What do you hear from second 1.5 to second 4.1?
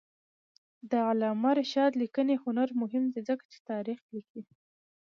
رشاد لیکنی هنر مهم دی ځکه چې تاریخ